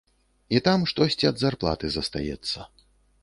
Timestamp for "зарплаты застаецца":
1.43-2.59